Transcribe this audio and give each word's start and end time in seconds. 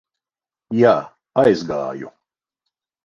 Jā, 0.79 0.93
aizgāju. 1.43 2.11